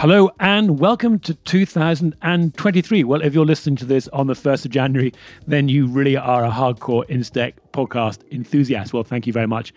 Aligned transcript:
Hello 0.00 0.30
and 0.40 0.80
welcome 0.80 1.18
to 1.18 1.34
2023. 1.34 3.04
Well, 3.04 3.20
if 3.20 3.34
you're 3.34 3.44
listening 3.44 3.76
to 3.76 3.84
this 3.84 4.08
on 4.08 4.28
the 4.28 4.32
1st 4.32 4.64
of 4.64 4.70
January, 4.70 5.12
then 5.46 5.68
you 5.68 5.86
really 5.86 6.16
are 6.16 6.42
a 6.42 6.50
hardcore 6.50 7.06
Instech 7.10 7.52
podcast 7.74 8.22
enthusiast. 8.32 8.94
Well, 8.94 9.04
thank 9.04 9.26
you 9.26 9.34
very 9.34 9.46
much. 9.46 9.74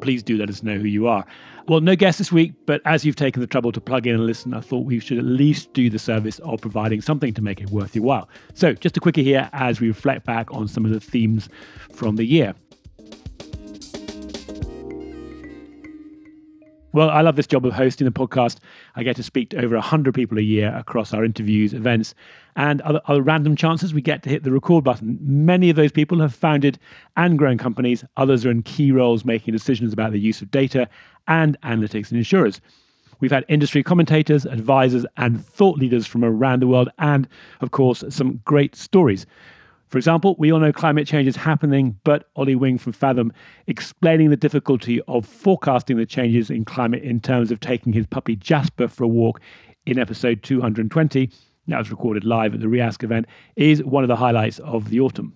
Please 0.00 0.22
do 0.22 0.36
let 0.36 0.48
us 0.48 0.62
know 0.62 0.78
who 0.78 0.86
you 0.86 1.08
are. 1.08 1.26
Well, 1.66 1.80
no 1.80 1.96
guest 1.96 2.18
this 2.18 2.30
week, 2.30 2.52
but 2.66 2.80
as 2.84 3.04
you've 3.04 3.16
taken 3.16 3.40
the 3.40 3.48
trouble 3.48 3.72
to 3.72 3.80
plug 3.80 4.06
in 4.06 4.14
and 4.14 4.26
listen, 4.26 4.54
I 4.54 4.60
thought 4.60 4.84
we 4.84 5.00
should 5.00 5.18
at 5.18 5.24
least 5.24 5.72
do 5.72 5.90
the 5.90 5.98
service 5.98 6.38
of 6.38 6.60
providing 6.60 7.00
something 7.00 7.34
to 7.34 7.42
make 7.42 7.60
it 7.60 7.70
worth 7.70 7.96
your 7.96 8.04
while. 8.04 8.28
So, 8.54 8.74
just 8.74 8.96
a 8.96 9.00
quickie 9.00 9.24
here 9.24 9.50
as 9.52 9.80
we 9.80 9.88
reflect 9.88 10.24
back 10.24 10.54
on 10.54 10.68
some 10.68 10.84
of 10.84 10.92
the 10.92 11.00
themes 11.00 11.48
from 11.92 12.14
the 12.14 12.24
year. 12.24 12.54
Well, 16.92 17.10
I 17.10 17.20
love 17.20 17.36
this 17.36 17.46
job 17.46 17.66
of 17.66 17.74
hosting 17.74 18.06
the 18.06 18.10
podcast. 18.10 18.58
I 18.96 19.02
get 19.02 19.14
to 19.16 19.22
speak 19.22 19.50
to 19.50 19.62
over 19.62 19.74
100 19.74 20.14
people 20.14 20.38
a 20.38 20.42
year 20.42 20.74
across 20.74 21.12
our 21.12 21.22
interviews, 21.22 21.74
events, 21.74 22.14
and 22.56 22.80
other, 22.80 23.02
other, 23.06 23.20
random 23.20 23.56
chances 23.56 23.92
we 23.92 24.00
get 24.00 24.22
to 24.22 24.30
hit 24.30 24.42
the 24.42 24.50
record 24.50 24.84
button. 24.84 25.18
Many 25.20 25.68
of 25.68 25.76
those 25.76 25.92
people 25.92 26.18
have 26.20 26.34
founded 26.34 26.78
and 27.14 27.36
grown 27.36 27.58
companies. 27.58 28.04
Others 28.16 28.46
are 28.46 28.50
in 28.50 28.62
key 28.62 28.90
roles 28.90 29.26
making 29.26 29.52
decisions 29.52 29.92
about 29.92 30.12
the 30.12 30.18
use 30.18 30.40
of 30.40 30.50
data 30.50 30.88
and 31.26 31.60
analytics 31.60 32.10
in 32.10 32.16
insurers. 32.16 32.58
We've 33.20 33.32
had 33.32 33.44
industry 33.48 33.82
commentators, 33.82 34.46
advisors, 34.46 35.04
and 35.18 35.44
thought 35.44 35.76
leaders 35.76 36.06
from 36.06 36.24
around 36.24 36.62
the 36.62 36.68
world, 36.68 36.88
and 36.98 37.28
of 37.60 37.70
course, 37.70 38.02
some 38.08 38.40
great 38.44 38.74
stories. 38.74 39.26
For 39.88 39.96
example, 39.96 40.36
we 40.38 40.52
all 40.52 40.60
know 40.60 40.72
climate 40.72 41.06
change 41.06 41.26
is 41.26 41.36
happening, 41.36 41.98
but 42.04 42.28
Ollie 42.36 42.54
Wing 42.54 42.76
from 42.76 42.92
Fathom 42.92 43.32
explaining 43.66 44.28
the 44.28 44.36
difficulty 44.36 45.00
of 45.08 45.24
forecasting 45.24 45.96
the 45.96 46.04
changes 46.04 46.50
in 46.50 46.66
climate 46.66 47.02
in 47.02 47.20
terms 47.20 47.50
of 47.50 47.58
taking 47.58 47.94
his 47.94 48.06
puppy 48.06 48.36
Jasper 48.36 48.88
for 48.88 49.04
a 49.04 49.08
walk 49.08 49.40
in 49.86 49.98
episode 49.98 50.42
220, 50.42 51.30
that 51.68 51.78
was 51.78 51.90
recorded 51.90 52.24
live 52.24 52.52
at 52.52 52.60
the 52.60 52.66
RIASC 52.66 53.02
event, 53.02 53.26
is 53.56 53.82
one 53.82 54.04
of 54.04 54.08
the 54.08 54.16
highlights 54.16 54.58
of 54.58 54.90
the 54.90 55.00
autumn. 55.00 55.34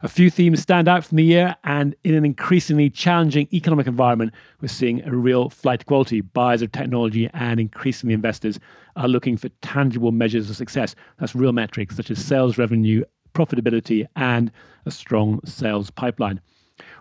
A 0.00 0.08
few 0.08 0.30
themes 0.30 0.60
stand 0.60 0.86
out 0.86 1.04
from 1.04 1.16
the 1.16 1.24
year, 1.24 1.56
and 1.64 1.94
in 2.04 2.14
an 2.14 2.24
increasingly 2.24 2.88
challenging 2.88 3.48
economic 3.52 3.88
environment, 3.88 4.32
we're 4.60 4.68
seeing 4.68 5.02
a 5.02 5.12
real 5.12 5.50
flight 5.50 5.80
to 5.80 5.86
quality. 5.86 6.20
Buyers 6.20 6.62
of 6.62 6.70
technology 6.70 7.28
and 7.34 7.58
increasingly 7.58 8.14
investors 8.14 8.60
are 8.94 9.08
looking 9.08 9.36
for 9.36 9.48
tangible 9.60 10.12
measures 10.12 10.48
of 10.48 10.56
success. 10.56 10.94
That's 11.18 11.34
real 11.34 11.52
metrics 11.52 11.96
such 11.96 12.12
as 12.12 12.24
sales 12.24 12.58
revenue 12.58 13.02
profitability, 13.38 14.06
and 14.16 14.50
a 14.84 14.90
strong 14.90 15.40
sales 15.44 15.90
pipeline. 15.90 16.40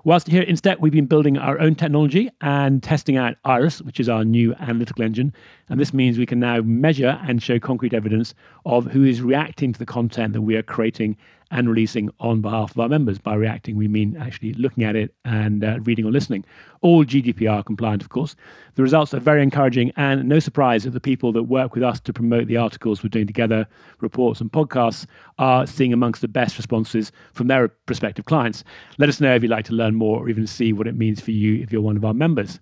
Whilst 0.03 0.27
here 0.27 0.41
at 0.41 0.47
Instech, 0.47 0.79
we've 0.79 0.93
been 0.93 1.05
building 1.05 1.37
our 1.37 1.59
own 1.59 1.75
technology 1.75 2.29
and 2.41 2.81
testing 2.81 3.17
out 3.17 3.35
Iris, 3.43 3.81
which 3.81 3.99
is 3.99 4.07
our 4.07 4.23
new 4.23 4.53
analytical 4.55 5.03
engine. 5.03 5.33
And 5.69 5.79
this 5.79 5.93
means 5.93 6.17
we 6.17 6.25
can 6.25 6.39
now 6.39 6.61
measure 6.61 7.19
and 7.27 7.41
show 7.41 7.59
concrete 7.59 7.93
evidence 7.93 8.33
of 8.65 8.85
who 8.85 9.03
is 9.03 9.21
reacting 9.21 9.73
to 9.73 9.79
the 9.79 9.85
content 9.85 10.33
that 10.33 10.41
we 10.41 10.55
are 10.55 10.63
creating 10.63 11.17
and 11.51 11.69
releasing 11.69 12.09
on 12.19 12.41
behalf 12.41 12.71
of 12.71 12.79
our 12.79 12.89
members. 12.89 13.19
By 13.19 13.35
reacting, 13.35 13.75
we 13.75 13.87
mean 13.87 14.17
actually 14.17 14.53
looking 14.53 14.83
at 14.83 14.95
it 14.95 15.13
and 15.25 15.63
uh, 15.63 15.79
reading 15.81 16.05
or 16.05 16.11
listening. 16.11 16.45
All 16.81 17.05
GDPR 17.05 17.65
compliant, 17.65 18.01
of 18.01 18.09
course. 18.09 18.35
The 18.75 18.83
results 18.83 19.13
are 19.13 19.19
very 19.19 19.41
encouraging, 19.41 19.91
and 19.95 20.27
no 20.27 20.39
surprise 20.39 20.83
that 20.83 20.91
the 20.91 20.99
people 20.99 21.31
that 21.33 21.43
work 21.43 21.73
with 21.73 21.83
us 21.83 21.99
to 22.01 22.13
promote 22.13 22.47
the 22.47 22.57
articles 22.57 23.03
we're 23.03 23.09
doing 23.09 23.27
together, 23.27 23.67
reports, 24.01 24.41
and 24.41 24.51
podcasts, 24.51 25.05
are 25.37 25.65
seeing 25.65 25.93
amongst 25.93 26.21
the 26.21 26.27
best 26.27 26.57
responses 26.57 27.11
from 27.33 27.47
their 27.47 27.67
prospective 27.67 28.25
clients. 28.25 28.63
Let 28.97 29.09
us 29.09 29.21
know 29.21 29.33
if 29.35 29.41
you'd 29.41 29.51
like 29.51 29.65
to 29.65 29.73
learn 29.73 29.95
more 29.95 30.19
or 30.19 30.29
even 30.29 30.47
see 30.47 30.73
what 30.73 30.87
it 30.87 30.95
means 30.95 31.21
for 31.21 31.31
you 31.31 31.61
if 31.61 31.71
you're 31.71 31.81
one 31.81 31.97
of 31.97 32.05
our 32.05 32.13
members. 32.13 32.59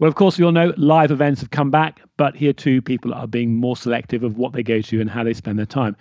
Well, 0.00 0.08
of 0.08 0.14
course, 0.14 0.38
we 0.38 0.46
all 0.46 0.52
know 0.52 0.72
live 0.78 1.10
events 1.10 1.42
have 1.42 1.50
come 1.50 1.70
back, 1.70 2.00
but 2.16 2.34
here 2.34 2.54
too, 2.54 2.80
people 2.80 3.12
are 3.12 3.26
being 3.26 3.54
more 3.54 3.76
selective 3.76 4.24
of 4.24 4.38
what 4.38 4.54
they 4.54 4.62
go 4.62 4.80
to 4.80 5.00
and 5.00 5.10
how 5.10 5.24
they 5.24 5.34
spend 5.34 5.58
their 5.58 5.66
time. 5.66 5.94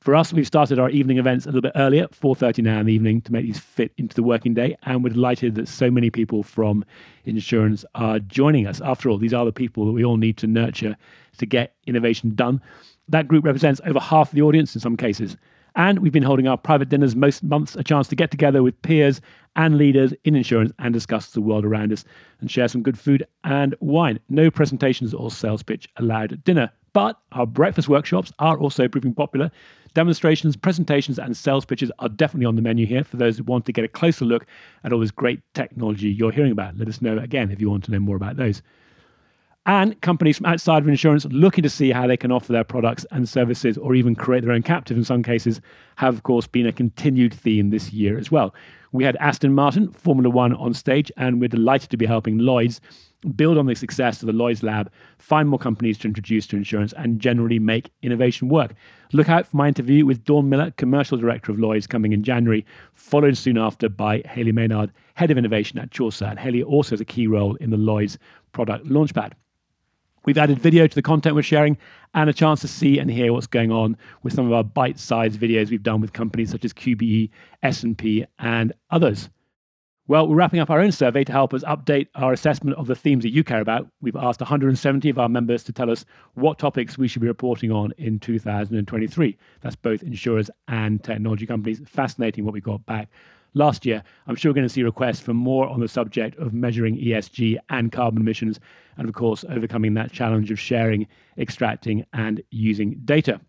For 0.00 0.14
us, 0.14 0.32
we've 0.32 0.46
started 0.46 0.78
our 0.78 0.90
evening 0.90 1.18
events 1.18 1.44
a 1.44 1.48
little 1.48 1.60
bit 1.60 1.72
earlier, 1.76 2.06
4.30 2.08 2.64
now 2.64 2.80
in 2.80 2.86
the 2.86 2.92
evening, 2.92 3.20
to 3.22 3.32
make 3.32 3.44
these 3.44 3.58
fit 3.58 3.92
into 3.96 4.14
the 4.14 4.22
working 4.22 4.54
day. 4.54 4.76
And 4.82 5.02
we're 5.02 5.10
delighted 5.10 5.54
that 5.56 5.68
so 5.68 5.90
many 5.90 6.10
people 6.10 6.42
from 6.42 6.84
insurance 7.24 7.84
are 7.94 8.18
joining 8.18 8.66
us. 8.66 8.80
After 8.80 9.08
all, 9.08 9.18
these 9.18 9.34
are 9.34 9.44
the 9.44 9.52
people 9.52 9.86
that 9.86 9.92
we 9.92 10.04
all 10.04 10.16
need 10.16 10.36
to 10.38 10.46
nurture 10.46 10.96
to 11.38 11.46
get 11.46 11.74
innovation 11.86 12.34
done. 12.34 12.60
That 13.08 13.28
group 13.28 13.44
represents 13.44 13.80
over 13.84 14.00
half 14.00 14.30
the 14.30 14.42
audience 14.42 14.74
in 14.74 14.80
some 14.80 14.96
cases. 14.96 15.36
And 15.76 15.98
we've 15.98 16.12
been 16.12 16.22
holding 16.22 16.46
our 16.46 16.56
private 16.56 16.88
dinners 16.88 17.16
most 17.16 17.42
months, 17.42 17.74
a 17.74 17.82
chance 17.82 18.06
to 18.08 18.16
get 18.16 18.30
together 18.30 18.62
with 18.62 18.80
peers 18.82 19.20
and 19.56 19.76
leaders 19.76 20.14
in 20.24 20.36
insurance 20.36 20.72
and 20.78 20.94
discuss 20.94 21.30
the 21.30 21.40
world 21.40 21.64
around 21.64 21.92
us 21.92 22.04
and 22.40 22.50
share 22.50 22.68
some 22.68 22.82
good 22.82 22.98
food 22.98 23.26
and 23.42 23.74
wine. 23.80 24.20
No 24.28 24.50
presentations 24.50 25.12
or 25.12 25.30
sales 25.30 25.62
pitch 25.62 25.88
allowed 25.96 26.32
at 26.32 26.44
dinner. 26.44 26.70
But 26.94 27.18
our 27.32 27.46
breakfast 27.46 27.88
workshops 27.88 28.32
are 28.38 28.58
also 28.58 28.88
proving 28.88 29.12
popular. 29.12 29.50
Demonstrations, 29.92 30.56
presentations, 30.56 31.18
and 31.18 31.36
sales 31.36 31.66
pitches 31.66 31.92
are 31.98 32.08
definitely 32.08 32.46
on 32.46 32.56
the 32.56 32.62
menu 32.62 32.86
here 32.86 33.04
for 33.04 33.18
those 33.18 33.36
who 33.36 33.44
want 33.44 33.66
to 33.66 33.72
get 33.72 33.84
a 33.84 33.88
closer 33.88 34.24
look 34.24 34.46
at 34.82 34.92
all 34.92 35.00
this 35.00 35.10
great 35.10 35.40
technology 35.52 36.08
you're 36.08 36.32
hearing 36.32 36.52
about. 36.52 36.78
Let 36.78 36.88
us 36.88 37.02
know 37.02 37.18
again 37.18 37.50
if 37.50 37.60
you 37.60 37.68
want 37.68 37.84
to 37.84 37.90
know 37.90 38.00
more 38.00 38.16
about 38.16 38.36
those 38.36 38.62
and 39.66 39.98
companies 40.02 40.36
from 40.36 40.46
outside 40.46 40.82
of 40.82 40.88
insurance 40.88 41.24
looking 41.26 41.62
to 41.62 41.70
see 41.70 41.90
how 41.90 42.06
they 42.06 42.16
can 42.16 42.30
offer 42.30 42.52
their 42.52 42.64
products 42.64 43.06
and 43.10 43.28
services 43.28 43.78
or 43.78 43.94
even 43.94 44.14
create 44.14 44.44
their 44.44 44.52
own 44.52 44.62
captive 44.62 44.96
in 44.96 45.04
some 45.04 45.22
cases 45.22 45.60
have 45.96 46.14
of 46.14 46.22
course 46.22 46.46
been 46.46 46.66
a 46.66 46.72
continued 46.72 47.32
theme 47.32 47.70
this 47.70 47.92
year 47.92 48.18
as 48.18 48.30
well. 48.30 48.54
We 48.92 49.04
had 49.04 49.16
aston 49.16 49.54
martin 49.54 49.92
formula 49.92 50.30
one 50.30 50.54
on 50.54 50.74
stage 50.74 51.10
and 51.16 51.40
we're 51.40 51.48
delighted 51.48 51.90
to 51.90 51.96
be 51.96 52.06
helping 52.06 52.38
lloyds 52.38 52.80
build 53.36 53.56
on 53.56 53.66
the 53.66 53.74
success 53.74 54.22
of 54.22 54.26
the 54.26 54.32
lloyds 54.32 54.62
lab 54.62 54.90
find 55.18 55.48
more 55.48 55.58
companies 55.58 55.98
to 55.98 56.08
introduce 56.08 56.46
to 56.46 56.56
insurance 56.56 56.92
and 56.96 57.20
generally 57.20 57.58
make 57.58 57.90
innovation 58.02 58.48
work. 58.48 58.74
Look 59.12 59.28
out 59.28 59.46
for 59.46 59.56
my 59.56 59.68
interview 59.68 60.04
with 60.04 60.24
dawn 60.24 60.48
miller 60.48 60.70
commercial 60.72 61.18
director 61.18 61.50
of 61.50 61.58
lloyds 61.58 61.86
coming 61.86 62.12
in 62.12 62.22
january 62.22 62.64
followed 62.92 63.36
soon 63.36 63.58
after 63.58 63.88
by 63.88 64.22
hayley 64.26 64.52
maynard 64.52 64.92
head 65.14 65.30
of 65.30 65.38
innovation 65.38 65.78
at 65.78 65.90
chaucer. 65.90 66.26
And 66.26 66.38
hayley 66.38 66.62
also 66.62 66.90
has 66.90 67.00
a 67.00 67.04
key 67.04 67.26
role 67.26 67.56
in 67.56 67.70
the 67.70 67.76
lloyds 67.76 68.18
product 68.52 68.86
launchpad 68.86 69.32
We've 70.24 70.38
added 70.38 70.58
video 70.58 70.86
to 70.86 70.94
the 70.94 71.02
content 71.02 71.34
we're 71.34 71.42
sharing 71.42 71.76
and 72.14 72.30
a 72.30 72.32
chance 72.32 72.60
to 72.60 72.68
see 72.68 72.98
and 72.98 73.10
hear 73.10 73.32
what's 73.32 73.46
going 73.46 73.70
on 73.70 73.96
with 74.22 74.32
some 74.32 74.46
of 74.46 74.52
our 74.52 74.64
bite-sized 74.64 75.38
videos 75.38 75.70
we've 75.70 75.82
done 75.82 76.00
with 76.00 76.12
companies 76.12 76.50
such 76.50 76.64
as 76.64 76.72
QBE, 76.72 77.30
S&P, 77.62 78.24
and 78.38 78.72
others. 78.90 79.28
Well, 80.06 80.28
we're 80.28 80.36
wrapping 80.36 80.60
up 80.60 80.68
our 80.68 80.80
own 80.80 80.92
survey 80.92 81.24
to 81.24 81.32
help 81.32 81.54
us 81.54 81.64
update 81.64 82.08
our 82.14 82.34
assessment 82.34 82.76
of 82.76 82.86
the 82.86 82.94
themes 82.94 83.22
that 83.24 83.32
you 83.32 83.42
care 83.42 83.60
about. 83.60 83.88
We've 84.02 84.16
asked 84.16 84.40
170 84.40 85.08
of 85.08 85.18
our 85.18 85.30
members 85.30 85.62
to 85.64 85.72
tell 85.72 85.90
us 85.90 86.04
what 86.34 86.58
topics 86.58 86.98
we 86.98 87.08
should 87.08 87.22
be 87.22 87.28
reporting 87.28 87.70
on 87.70 87.92
in 87.96 88.18
2023. 88.18 89.38
That's 89.62 89.76
both 89.76 90.02
insurers 90.02 90.50
and 90.68 91.02
technology 91.02 91.46
companies. 91.46 91.80
Fascinating 91.86 92.44
what 92.44 92.52
we 92.52 92.60
got 92.60 92.84
back 92.84 93.08
last 93.54 93.86
year. 93.86 94.02
I'm 94.26 94.36
sure 94.36 94.50
we're 94.50 94.56
going 94.56 94.68
to 94.68 94.72
see 94.72 94.82
requests 94.82 95.20
for 95.20 95.32
more 95.32 95.66
on 95.66 95.80
the 95.80 95.88
subject 95.88 96.36
of 96.38 96.52
measuring 96.52 96.98
ESG 96.98 97.58
and 97.70 97.90
carbon 97.90 98.20
emissions, 98.20 98.60
and 98.96 99.08
of 99.08 99.14
course, 99.14 99.44
overcoming 99.48 99.94
that 99.94 100.12
challenge 100.12 100.50
of 100.50 100.60
sharing, 100.60 101.06
extracting, 101.38 102.04
and 102.12 102.42
using 102.50 103.00
data. 103.04 103.40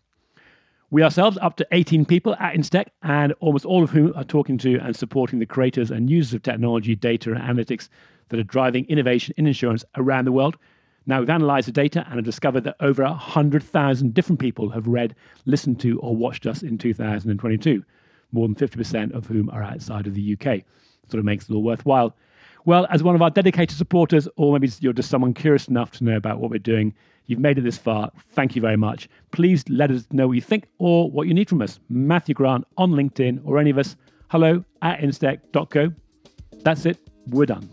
We 0.90 1.02
ourselves 1.02 1.36
up 1.42 1.56
to 1.56 1.66
18 1.72 2.04
people 2.04 2.36
at 2.36 2.54
Instech, 2.54 2.86
and 3.02 3.34
almost 3.40 3.64
all 3.64 3.82
of 3.82 3.90
whom 3.90 4.12
are 4.14 4.24
talking 4.24 4.56
to 4.58 4.78
and 4.78 4.94
supporting 4.94 5.40
the 5.40 5.46
creators 5.46 5.90
and 5.90 6.08
users 6.08 6.34
of 6.34 6.42
technology, 6.42 6.94
data, 6.94 7.32
and 7.32 7.42
analytics 7.42 7.88
that 8.28 8.38
are 8.38 8.44
driving 8.44 8.86
innovation 8.86 9.34
in 9.36 9.46
insurance 9.46 9.84
around 9.96 10.24
the 10.24 10.32
world. 10.32 10.56
Now, 11.08 11.20
we've 11.20 11.30
analyzed 11.30 11.68
the 11.68 11.72
data 11.72 12.04
and 12.06 12.16
have 12.16 12.24
discovered 12.24 12.64
that 12.64 12.76
over 12.80 13.04
100,000 13.04 14.14
different 14.14 14.40
people 14.40 14.70
have 14.70 14.88
read, 14.88 15.14
listened 15.44 15.80
to, 15.80 16.00
or 16.00 16.16
watched 16.16 16.46
us 16.46 16.62
in 16.62 16.78
2022 16.78 17.84
more 18.32 18.46
than 18.46 18.54
50% 18.54 19.12
of 19.12 19.26
whom 19.26 19.50
are 19.50 19.62
outside 19.62 20.06
of 20.06 20.14
the 20.14 20.32
UK. 20.34 20.62
Sort 21.08 21.18
of 21.18 21.24
makes 21.24 21.48
it 21.48 21.54
all 21.54 21.62
worthwhile. 21.62 22.14
Well, 22.64 22.86
as 22.90 23.02
one 23.02 23.14
of 23.14 23.22
our 23.22 23.30
dedicated 23.30 23.76
supporters, 23.76 24.26
or 24.36 24.52
maybe 24.52 24.72
you're 24.80 24.92
just 24.92 25.08
someone 25.08 25.34
curious 25.34 25.68
enough 25.68 25.92
to 25.92 26.04
know 26.04 26.16
about 26.16 26.40
what 26.40 26.50
we're 26.50 26.58
doing, 26.58 26.94
you've 27.26 27.38
made 27.38 27.58
it 27.58 27.62
this 27.62 27.78
far. 27.78 28.10
Thank 28.32 28.56
you 28.56 28.62
very 28.62 28.76
much. 28.76 29.08
Please 29.30 29.64
let 29.68 29.90
us 29.90 30.06
know 30.10 30.26
what 30.26 30.34
you 30.34 30.40
think 30.40 30.66
or 30.78 31.08
what 31.10 31.28
you 31.28 31.34
need 31.34 31.48
from 31.48 31.62
us. 31.62 31.78
Matthew 31.88 32.34
Grant 32.34 32.64
on 32.76 32.90
LinkedIn 32.92 33.40
or 33.44 33.58
any 33.58 33.70
of 33.70 33.78
us. 33.78 33.94
Hello 34.30 34.64
at 34.82 34.98
instech.co. 34.98 35.92
That's 36.64 36.86
it. 36.86 36.98
We're 37.28 37.46
done. 37.46 37.70